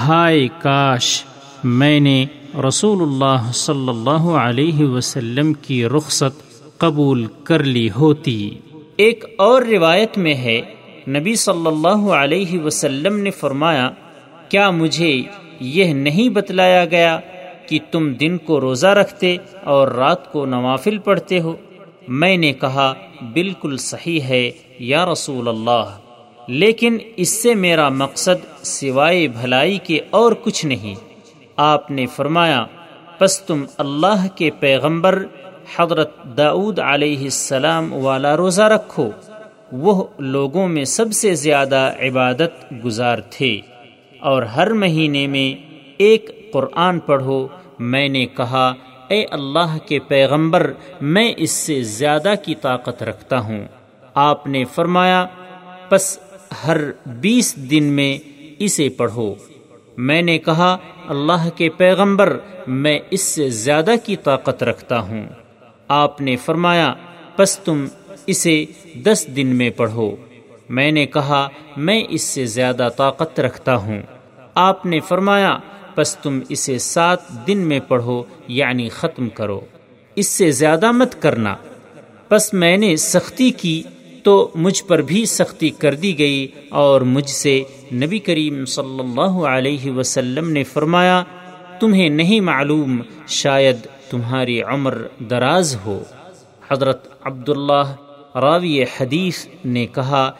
[0.00, 1.24] ہائے کاش،
[1.64, 2.24] میں نے
[2.68, 6.42] رسول اللہ صلی اللہ علیہ وسلم کی رخصت
[6.78, 8.50] قبول کر لی ہوتی۔
[8.96, 10.60] ایک اور روایت میں ہے،
[11.08, 13.90] نبی صلی اللہ علیہ وسلم نے فرمایا،
[14.48, 15.22] کیا مجھے
[15.60, 17.18] یہ نہیں بتلایا گیا
[17.72, 21.56] کہ تم دن کو روزہ رکھتے اور رات کو نوافل پڑھتے ہو۔
[22.08, 22.94] میں نے کہا،
[23.32, 25.98] بالکل صحیح ہے، یا رسول اللہ۔
[26.48, 30.94] لیکن اس سے میرا مقصد سوائے بھلائی کے اور کچھ نہیں۔
[31.56, 32.66] آپ نے فرمایا،
[33.18, 35.24] پس تم اللہ کے پیغمبر
[35.76, 39.10] حضرت داود علیہ السلام والا روزہ رکھو۔
[39.72, 43.60] وہ لوگوں میں سب سے زیادہ عبادت گزار تھے۔
[44.20, 48.74] اور ہر مہینے میں ایک قرآن پڑھو میں نے کہا،
[49.08, 53.64] اے اللہ کے پیغمبر، میں اس سے زیادہ کی طاقت رکھتا ہوں۔
[54.14, 55.26] آپ نے فرمایا،
[55.88, 56.18] پس
[56.66, 58.18] ہر بیس دن میں
[58.58, 59.34] اسے پڑھو۔
[59.96, 60.76] میں نے کہا،
[61.08, 65.26] اللہ کے پیغمبر، میں اس سے زیادہ کی طاقت رکھتا ہوں۔
[65.88, 66.94] آپ نے فرمایا،
[67.36, 67.84] پس تم
[68.26, 70.16] اسے دس دن میں پڑھو۔
[70.68, 74.02] میں نے کہا، میں اس سے زیادہ طاقت رکھتا ہوں۔
[74.54, 75.58] آپ نے فرمایا
[75.94, 79.60] پس تم اسے سات دن میں پڑھو یعنی ختم کرو۔
[80.16, 81.54] اس سے زیادہ مت کرنا۔
[82.28, 83.82] پس میں نے سختی کی
[84.22, 89.46] تو مجھ پر بھی سختی کر دی گئی اور مجھ سے نبی کریم صلی اللہ
[89.46, 91.24] علیہ وسلم نے فرمایا،
[91.80, 93.76] تمہیں نہیں معلوم، شاید
[94.10, 96.02] تمہاری عمر دراز ہو۔
[96.70, 97.94] حضرت عبداللہ
[98.34, 100.32] راوی حدیث نے کہا،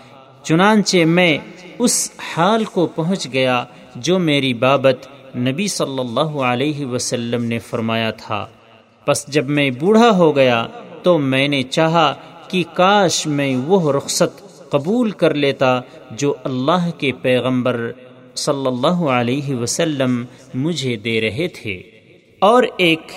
[0.43, 1.38] چنانچہ میں
[1.79, 3.65] اس حال کو پہنچ گیا
[3.97, 8.47] جو میری بابت نبی صلی اللہ علیہ وسلم نے فرمایا تھا،
[9.05, 10.66] پس جب میں بوڑھا ہو گیا
[11.03, 12.14] تو میں نے چاہا
[12.49, 17.92] کہ کاش میں وہ رخصت قبول کر لیتا جو اللہ کے پیغمبر
[18.35, 21.83] صلی اللہ علیہ وسلم مجھے دے رہے تھے۔
[22.38, 23.12] اور ایک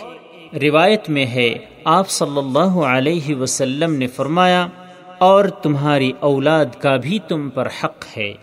[0.54, 4.67] روایت میں ہے، آپ صلی اللہ علیہ وسلم نے فرمایا،
[5.17, 8.34] اور تمہاری اولاد کا بھی تم پر حق ہے۔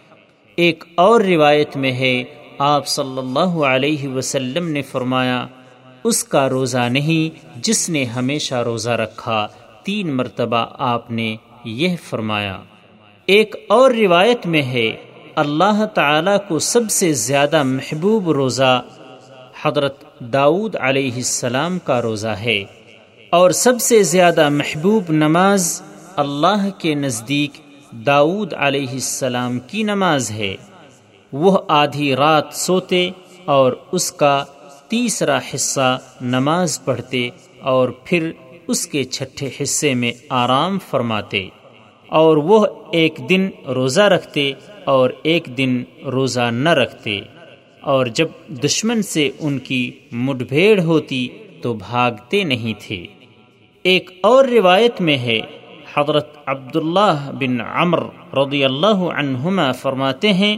[0.56, 2.22] ایک اور روایت میں ہے
[2.64, 5.46] آپ صلی اللہ علیہ وسلم نے فرمایا،
[6.04, 9.48] اس کا روزہ نہیں جس نے ہمیشہ روزہ رکھا،
[9.82, 12.62] تین مرتبہ آپ نے یہ فرمایا۔
[13.26, 14.90] ایک اور روایت میں ہے،
[15.34, 18.82] اللہ تعالی کو سب سے زیادہ محبوب روزہ
[19.62, 22.64] حضرت داود علیہ السلام کا روزہ ہے۔
[23.30, 25.82] اور سب سے زیادہ محبوب نماز
[26.16, 27.60] اللہ کے نزدیک
[27.92, 30.56] داود علیہ السلام کی نماز ہے۔
[31.32, 33.10] وہ آدھی رات سوتے
[33.44, 34.44] اور اس کا
[34.88, 37.28] تیسرا حصہ نماز پڑھتے
[37.60, 38.30] اور پھر
[38.68, 41.48] اس کے چھٹے حصے میں آرام فرماتے
[42.08, 44.52] اور وہ ایک دن روزہ رکھتے
[44.84, 47.20] اور ایک دن روزہ نہ رکھتے
[47.80, 51.28] اور جب دشمن سے ان کی مڈ بھیڑ ہوتی
[51.62, 53.06] تو بھاگتے نہیں تھے۔
[53.82, 55.40] ایک اور روایت میں ہے،
[55.94, 58.00] حضرت عبداللہ بن عمر
[58.34, 60.56] رضی اللہ عنہما فرماتے ہیں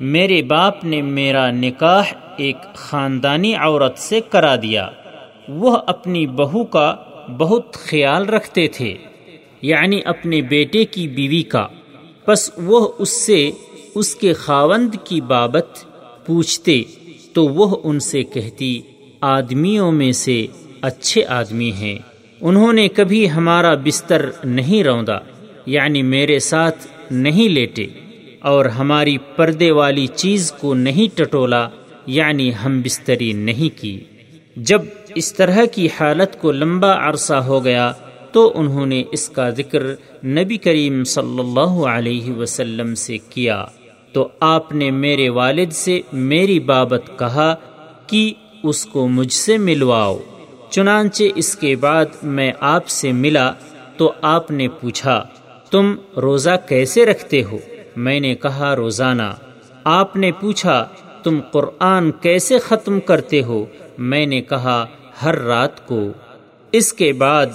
[0.00, 4.90] میرے باپ نے میرا نکاح ایک خاندانی عورت سے کرا دیا۔
[5.48, 6.96] وہ اپنی بہو کا
[7.38, 8.96] بہت خیال رکھتے تھے
[9.62, 11.66] یعنی اپنے بیٹے کی بیوی کا۔
[12.24, 13.50] پس وہ اس سے
[13.94, 15.84] اس کے خاوند کی بابت
[16.26, 16.82] پوچھتے
[17.32, 18.80] تو وہ ان سے کہتی،
[19.20, 20.46] آدمیوں میں سے
[20.80, 21.98] اچھے آدمی ہیں۔
[22.40, 25.18] انہوں نے کبھی ہمارا بستر نہیں روندا
[25.66, 27.86] یعنی میرے ساتھ نہیں لیٹے۔
[28.40, 31.68] اور ہماری پردے والی چیز کو نہیں ٹٹولا
[32.06, 34.00] یعنی ہم بستری نہیں کی۔
[34.56, 34.82] جب
[35.14, 37.92] اس طرح کی حالت کو لمبا عرصہ ہو گیا،
[38.32, 39.82] تو انہوں نے اس کا ذکر
[40.24, 43.64] نبی کریم صلی اللہ علیہ وسلم سے کیا۔
[44.12, 47.54] تو آپ نے میرے والد سے میری بابت کہا
[48.06, 48.32] کہ
[48.62, 50.18] اس کو مجھ سے ملواؤ۔
[50.70, 53.52] چنانچہ اس کے بعد میں آپ سے ملا،
[53.96, 55.24] تو آپ نے پوچھا،
[55.70, 57.58] تم روزہ کیسے رکھتے ہو؟
[57.96, 59.34] میں نے کہا، روزانہ،
[59.84, 60.86] آپ نے پوچھا
[61.22, 63.64] تم قرآن کیسے ختم کرتے ہو؟
[63.98, 64.86] میں نے کہا،
[65.22, 66.08] ہر رات کو.
[66.72, 67.46] اس کے بعد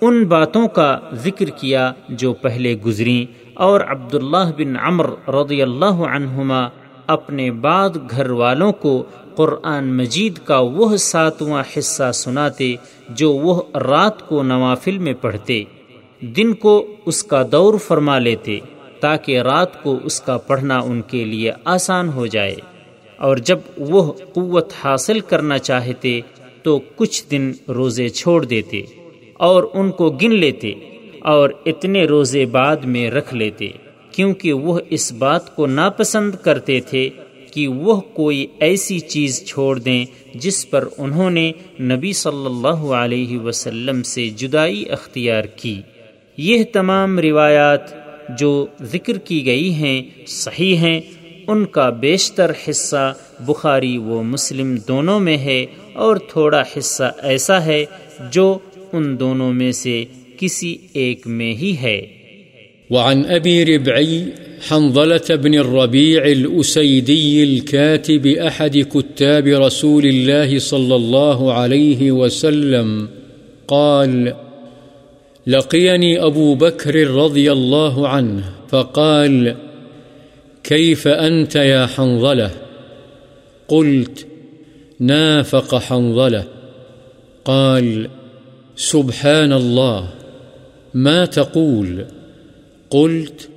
[0.00, 6.68] ان باتوں کا ذکر کیا جو پہلے گزری اور عبداللہ بن عمر رضی اللہ عنہما
[7.06, 9.02] اپنے بعد گھر والوں کو
[9.34, 12.74] قرآن مجید کا وہ ساتواں حصہ سناتے
[13.08, 15.64] جو وہ رات کو نوافل میں پڑھتے،
[16.20, 18.58] دن کو اس کا دور فرما لیتے۔
[19.00, 22.54] تاکہ رات کو اس کا پڑھنا ان کے لیے آسان ہو جائے۔
[23.16, 26.20] اور جب وہ قوت حاصل کرنا چاہتے
[26.62, 28.82] تو کچھ دن روزے چھوڑ دیتے
[29.34, 30.72] اور ان کو گن لیتے
[31.20, 33.68] اور اتنے روزے بعد میں رکھ لیتے،
[34.12, 37.08] کیونکہ وہ اس بات کو ناپسند کرتے تھے
[37.52, 43.38] کہ وہ کوئی ایسی چیز چھوڑ دیں جس پر انہوں نے نبی صلی اللہ علیہ
[43.38, 45.80] وسلم سے جدائی اختیار کی۔
[46.36, 47.97] یہ تمام روایات
[48.38, 51.00] جو ذکر کی گئی ہیں، صحیح ہیں،
[51.46, 57.84] ان کا بیشتر حصہ بخاری و مسلم دونوں میں ہے اور تھوڑا حصہ ایسا ہے
[58.32, 58.58] جو
[58.92, 60.04] ان دونوں میں سے
[60.38, 62.06] کسی ایک میں ہی ہے۔
[62.90, 64.22] وعن أبي ربعي
[64.70, 73.06] حنظلة بن الربيع الأسيدي الكاتب أحد كتاب رسول الله صلى الله عليه وسلم
[73.66, 74.28] قال
[75.48, 79.54] لقيني أبو بكر رضي الله عنه فقال،
[80.64, 82.50] كيف أنت يا حنظلة؟
[83.68, 84.26] قلت،
[85.00, 86.44] نافق حنظلة.
[87.44, 88.08] قال،
[88.76, 90.08] سبحان الله.
[90.94, 92.04] ما تقول؟
[92.90, 93.48] قلت،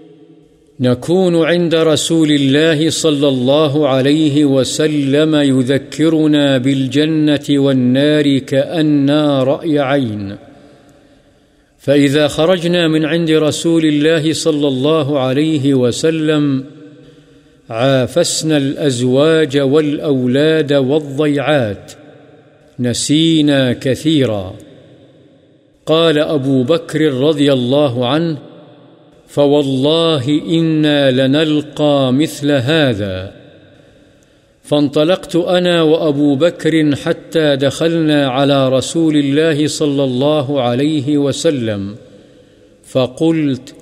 [0.79, 10.50] نكون عند رسول الله صلى الله عليه وسلم يذكرنا بالجنة والنار كأننا رأي عين.
[11.82, 16.65] فإذا خرجنا من عند رسول الله صلى الله عليه وسلم
[17.69, 21.91] عافسنا الأزواج والأولاد والضيعات
[22.79, 24.55] نسينا كثيرا
[25.86, 28.38] قال أبو بكر رضي الله عنه
[29.27, 33.40] فوالله إنا لنلقى مثل هذا
[34.64, 41.95] فانطلقت أنا وأبو بكر حتى دخلنا على رسول الله صلى الله عليه وسلم،
[42.84, 43.76] فقلت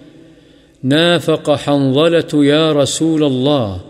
[0.83, 3.81] نافق حنظلة يا رسول الله.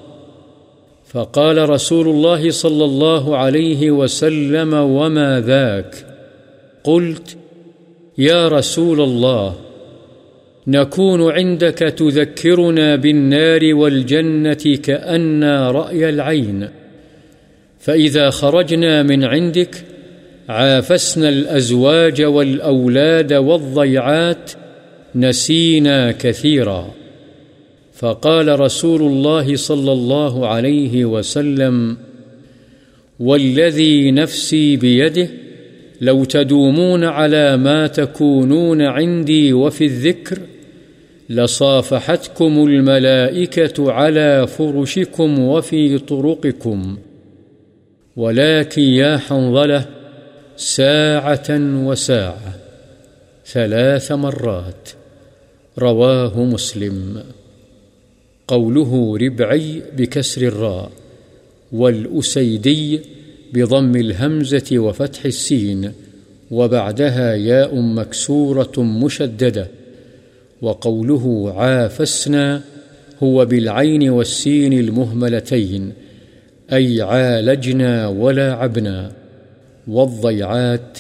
[1.06, 6.06] فقال رسول الله صلى الله عليه وسلم وما ذاك؟
[6.84, 7.38] قلت
[8.18, 9.56] يا رسول الله،
[10.68, 16.70] نكون عندك تذكرنا بالنار والجنة كأن رأي العين.
[17.80, 19.84] فإذا خرجنا من عندك،
[20.50, 24.52] عافسنا الأزواج والأولاد والضيعات،
[25.16, 26.94] نسينا كثيرا.
[27.94, 31.98] فقال رسول الله صلى الله عليه وسلم،
[33.20, 35.30] والذي نفسي بيده،
[36.02, 40.40] لو تدومون على ما تكونون عندي وفي الذكر،
[41.30, 46.98] لصافحتكم الملائكة على فرشكم وفي طرقكم.
[48.20, 49.86] ولكن يا حنظلة
[50.58, 51.48] ساعة
[51.86, 52.54] وساعة
[53.46, 54.90] ثلاث مرات
[55.78, 57.24] رواه مسلم.
[58.48, 60.92] قوله ربعي بكسر الراء
[61.72, 63.02] والأسيدي
[63.54, 65.92] بضم الهمزة وفتح السين
[66.52, 69.68] وبعدها ياء مكسورة مشددة
[70.62, 72.62] وقوله عافسنا
[73.24, 75.94] هو بالعين والسين المهملتين
[76.74, 79.10] أي عالجنا ولعبنا
[79.88, 80.98] والضيعات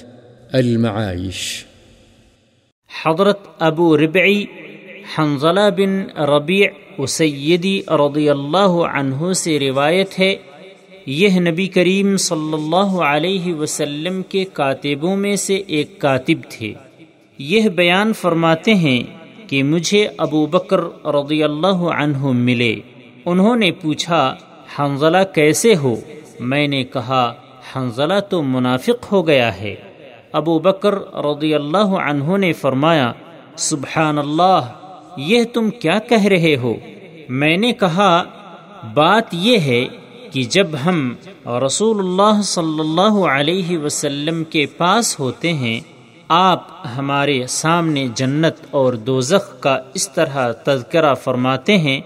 [0.53, 1.65] المعايش.
[3.05, 4.45] حضرت ابو ربعی
[5.17, 6.67] حنزلہ بن ربیع
[6.97, 10.35] اسیدی رضی اللہ عنہ سے روایت ہے،
[11.05, 16.73] یہ نبی کریم صلی اللہ علیہ وسلم کے کاتبوں میں سے ایک کاتب تھے۔
[17.37, 19.03] یہ بیان فرماتے ہیں
[19.47, 22.75] کہ مجھے ابو بکر رضی اللہ عنہ ملے۔
[23.25, 24.35] انہوں نے پوچھا
[24.77, 25.95] حنزلہ کیسے ہو؟
[26.39, 27.23] میں نے کہا
[27.75, 29.75] حنزلہ تو منافق ہو گیا ہے۔
[30.33, 30.95] ابو بکر
[31.25, 33.11] رضی اللہ عنہ نے فرمایا
[33.57, 34.69] سبحان اللہ
[35.17, 36.73] یہ تم کیا کہہ رہے ہو؟
[37.29, 38.23] میں نے کہا،
[38.93, 39.83] بات یہ ہے
[40.31, 41.15] کہ جب ہم
[41.65, 45.79] رسول اللہ صلی اللہ علیہ وسلم کے پاس ہوتے ہیں،
[46.27, 46.67] آپ
[46.97, 51.99] ہمارے سامنے جنت اور دوزخ کا اس طرح تذکرہ فرماتے ہیں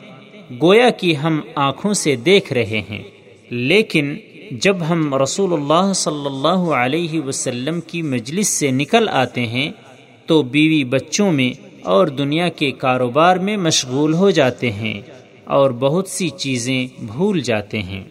[0.61, 3.03] گویا کہ ہم آنکھوں سے دیکھ رہے ہیں،
[3.49, 4.15] لیکن
[4.51, 9.71] جب ہم رسول اللہ صلی اللہ علیہ وسلم کی مجلس سے نکل آتے ہیں،
[10.25, 11.51] تو بیوی بچوں میں
[11.83, 15.01] اور دنیا کے کاروبار میں مشغول ہو جاتے ہیں
[15.43, 18.03] اور بہت سی چیزیں بھول جاتے ہیں۔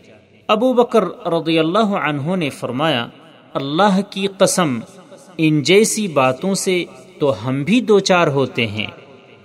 [0.49, 3.07] ابو بکر رضی اللہ عنہ نے فرمایا،
[3.55, 4.79] اللہ کی قسم،
[5.39, 6.85] ان جیسی باتوں سے
[7.19, 8.87] تو ہم بھی دو چار ہوتے ہیں۔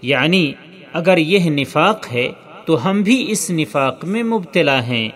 [0.02, 0.54] یعنی
[0.94, 2.30] اگر یہ نفاق ہے
[2.68, 5.10] تو ہم بھی اس نفاق میں مبتلا ہیں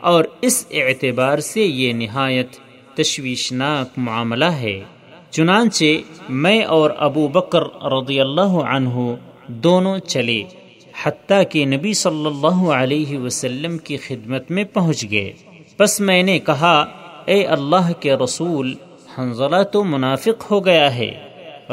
[0.00, 2.48] اور اس اعتبار سے یہ نہایت
[2.96, 4.80] تشویشناک معاملہ ہے۔
[5.30, 5.84] چنانچہ
[6.28, 9.14] میں اور ابو بکر رضی اللہ عنہ
[9.46, 10.42] دونوں چلے
[11.02, 15.32] حتیٰ کہ نبی صلی اللہ علیہ وسلم کی خدمت میں پہنچ گئے۔
[15.78, 16.84] بس میں نے کہا،
[17.24, 18.74] اے اللہ کے رسول
[19.18, 21.10] حنزلہ تو منافق ہو گیا ہے۔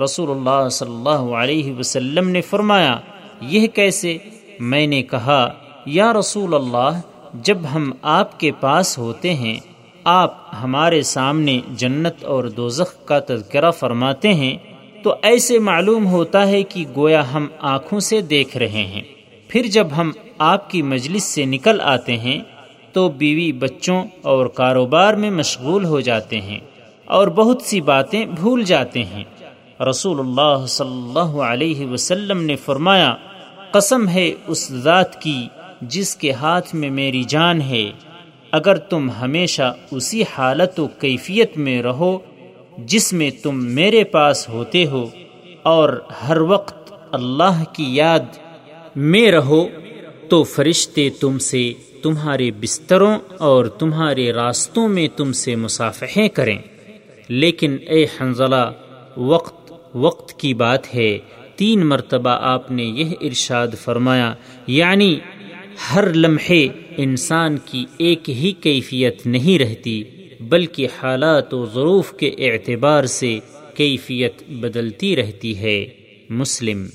[0.04, 2.98] رسول اللہ صلی اللہ علیہ وسلم نے فرمایا،
[3.42, 4.18] یہ کیسے
[4.64, 5.54] میں نے کہا،
[5.86, 7.02] یا رسول اللہ،
[7.34, 9.60] جب ہم آپ کے پاس ہوتے ہیں،
[10.04, 14.58] آپ ہمارے سامنے جنت اور دوزخ کا تذکرہ فرماتے ہیں،
[15.04, 19.02] تو ایسے معلوم ہوتا ہے کہ گویا ہم آنکھوں سے دیکھ رہے ہیں۔
[19.48, 22.40] پھر جب ہم آپ کی مجلس سے نکل آتے ہیں،
[22.94, 26.60] تو بیوی بچوں اور کاروبار میں مشغول ہو جاتے ہیں
[27.06, 29.24] اور بہت سی باتیں بھول جاتے ہیں۔
[29.90, 33.16] رسول اللہ صلی اللہ علیہ وسلم نے فرمایا
[33.72, 35.48] قسم ہے اس ذات کی
[35.82, 37.92] جس کے ہاتھ میں میری جان ہے۔
[38.52, 42.20] اگر تم ہمیشہ اسی حالت و کیفیت میں رہو
[42.78, 45.08] جس میں تم میرے پاس ہوتے ہو
[45.64, 48.20] اور ہر وقت اللہ کی یاد
[48.96, 49.68] میں رہو،
[50.30, 56.58] تو فرشتے تم سے تمہارے بستروں اور تمہارے راستوں میں تم سے مسافحیں کریں۔
[57.28, 58.72] لیکن اے حنزلہ
[59.18, 61.18] وقت وقت کی بات ہے۔
[61.62, 64.34] تین مرتبہ آپ نے یہ ارشاد فرمایا
[64.68, 65.20] یعنی
[65.94, 70.04] ہر لمحے انسان کی ایک ہی کیفیت نہیں رہتی،
[70.40, 73.40] بلکہ حالات و ظروف کے اعتبار سے
[73.74, 75.86] کیفیت بدلتی رہتی ہے۔
[76.30, 76.86] مسلم۔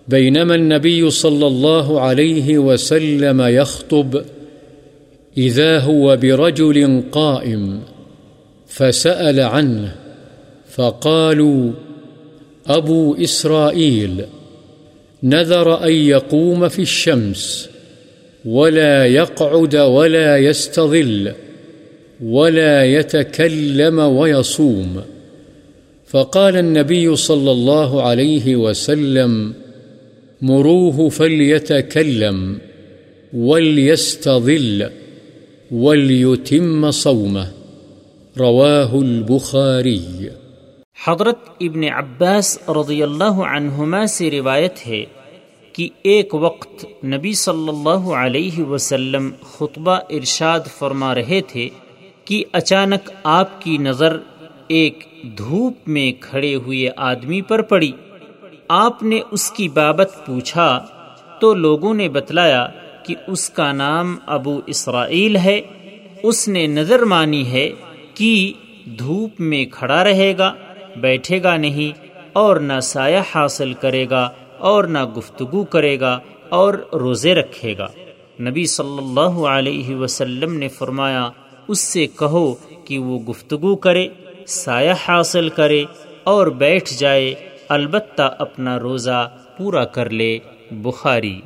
[0.08, 4.16] بينما النبي صلى الله عليه وسلم يخطب
[5.38, 7.78] إذا هو برجل قائم۔
[8.78, 9.94] فسأل عنه،
[10.70, 11.72] فقالوا
[12.66, 14.24] أبو إسرائيل،
[15.22, 17.68] نذر أن يقوم في الشمس،
[18.44, 21.32] ولا يقعد ولا يستظل،
[22.24, 25.02] ولا يتكلم ويصوم.
[26.06, 29.54] فقال النبي صلى الله عليه وسلم
[30.42, 32.58] مروه فليتكلم،
[33.32, 34.90] وليستظل،
[35.70, 37.57] وليتم صومه.
[38.40, 40.24] رواه البخاري
[41.06, 45.04] حضرت ابن عباس رضی اللہ عنہما سے روایت ہے
[45.72, 51.68] کہ ایک وقت نبی صلی اللہ علیہ وسلم خطبہ ارشاد فرما رہے تھے
[52.24, 54.16] کہ اچانک آپ کی نظر
[54.68, 55.04] ایک
[55.38, 57.92] دھوپ میں کھڑے ہوئے آدمی پر پڑی۔
[58.68, 60.86] آپ نے اس کی بابت پوچھا
[61.40, 62.66] تو لوگوں نے بتلایا
[63.02, 65.60] کہ اس کا نام ابو اسرائیل ہے۔
[66.22, 67.70] اس نے نظر مانی ہے
[68.18, 68.52] کہ
[68.98, 70.54] دھوپ میں کھڑا رہے گا،
[70.96, 76.74] بیٹھے گا نہیں، اور نہ سایہ حاصل کرے گا، اور نہ گفتگو کرے گا، اور
[76.92, 77.86] روزے رکھے گا۔
[78.40, 81.28] نبی صلی اللہ علیہ وسلم نے فرمایا،
[81.68, 82.54] اس سے کہو
[82.84, 84.08] کہ وہ گفتگو کرے،
[84.46, 85.84] سایہ حاصل کرے،
[86.24, 87.34] اور بیٹھ جائے،
[87.68, 90.38] البتہ اپنا روزہ پورا کر لے۔
[90.70, 91.40] بخاری۔